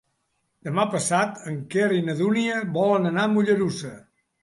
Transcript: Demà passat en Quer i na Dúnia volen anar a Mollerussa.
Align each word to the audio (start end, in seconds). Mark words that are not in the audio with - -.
Demà 0.69 0.85
passat 0.93 1.45
en 1.53 1.61
Quer 1.75 1.91
i 1.99 2.03
na 2.09 2.17
Dúnia 2.25 2.59
volen 2.81 3.15
anar 3.15 3.27
a 3.31 3.35
Mollerussa. 3.39 3.97